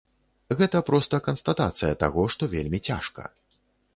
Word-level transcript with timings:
Гэта 0.59 0.79
проста 0.87 1.19
канстатацыя 1.27 1.99
таго, 2.05 2.23
што 2.37 2.51
вельмі 2.55 2.79
цяжка. 2.91 3.29